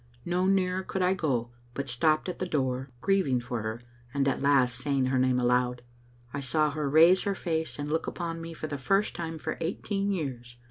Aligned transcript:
No 0.25 0.47
nearer 0.47 0.81
could 0.81 1.03
I 1.03 1.13
go, 1.13 1.51
but 1.75 1.87
stopped 1.87 2.27
at 2.27 2.39
the 2.39 2.47
door, 2.47 2.89
grieving 3.01 3.39
for 3.39 3.61
her, 3.61 3.83
and 4.15 4.27
at 4.27 4.41
last 4.41 4.79
saying 4.79 5.05
her 5.05 5.19
name 5.19 5.39
aloud. 5.39 5.83
I 6.33 6.39
saw 6.39 6.71
her 6.71 6.89
raise 6.89 7.21
her 7.21 7.35
face, 7.35 7.77
and 7.77 7.87
look 7.91 8.07
upon 8.07 8.41
me 8.41 8.55
for 8.55 8.65
the 8.65 8.79
first 8.79 9.15
time 9.15 9.37
for 9.37 9.59
eighteen 9.61 10.11
years. 10.11 10.57